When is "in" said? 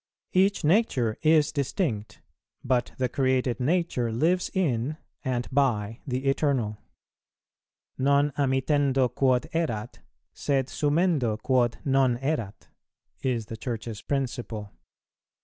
4.55-4.97